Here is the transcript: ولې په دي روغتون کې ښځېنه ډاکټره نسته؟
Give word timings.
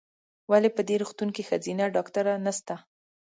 ولې 0.51 0.69
په 0.75 0.81
دي 0.87 0.95
روغتون 1.01 1.29
کې 1.35 1.47
ښځېنه 1.49 1.85
ډاکټره 1.95 2.33
نسته؟ 2.45 2.75